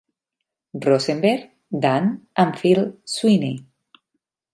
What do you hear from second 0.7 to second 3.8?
Rosenberg, Dan and Phil Sweeney.